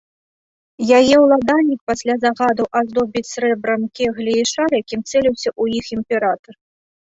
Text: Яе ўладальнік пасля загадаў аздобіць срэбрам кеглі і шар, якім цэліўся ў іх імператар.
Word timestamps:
Яе 0.99 1.15
ўладальнік 1.23 1.81
пасля 1.91 2.15
загадаў 2.23 2.67
аздобіць 2.81 3.23
срэбрам 3.33 3.85
кеглі 4.01 4.33
і 4.41 4.47
шар, 4.53 4.69
якім 4.81 5.01
цэліўся 5.11 5.49
ў 5.61 5.83
іх 5.83 5.93
імператар. 5.99 6.53